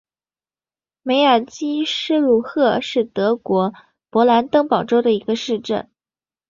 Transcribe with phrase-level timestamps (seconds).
[1.03, 3.71] 梅尔基施卢赫是德国
[4.09, 5.91] 勃兰登堡州的一个市镇。